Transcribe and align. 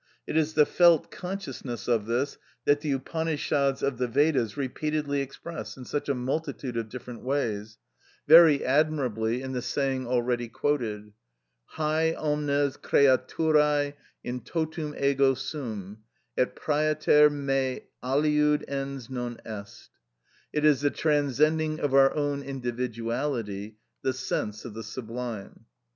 It 0.25 0.35
is 0.35 0.55
the 0.55 0.65
felt 0.65 1.11
consciousness 1.11 1.87
of 1.87 2.07
this 2.07 2.39
that 2.65 2.81
the 2.81 2.91
Upanishads 2.93 3.83
of 3.83 3.99
the 3.99 4.07
Vedas 4.07 4.57
repeatedly 4.57 5.21
express 5.21 5.77
in 5.77 5.85
such 5.85 6.09
a 6.09 6.15
multitude 6.15 6.75
of 6.75 6.89
different 6.89 7.21
ways; 7.21 7.77
very 8.27 8.65
admirably 8.65 9.43
in 9.43 9.51
the 9.51 9.61
saying 9.61 10.07
already 10.07 10.47
quoted: 10.47 11.13
Hæ 11.75 12.17
omnes 12.17 12.77
creaturæ 12.77 13.93
in 14.23 14.41
totum 14.41 14.95
ego 14.97 15.35
sum, 15.35 15.99
et 16.35 16.55
præter 16.55 17.29
me 17.31 17.81
aliud 18.03 18.63
ens 18.67 19.07
non 19.07 19.33
est 19.45 19.87
(Oupnek'hat, 20.55 20.61
vol. 20.61 20.61
i. 20.61 20.61
p. 20.61 20.61
122.) 20.61 20.65
It 20.65 20.65
is 20.65 20.81
the 20.81 20.89
transcending 20.89 21.79
of 21.79 21.93
our 21.93 22.11
own 22.15 22.41
individuality, 22.41 23.77
the 24.01 24.13
sense 24.13 24.65
of 24.65 24.73
the 24.73 24.83
sublime. 24.83 25.65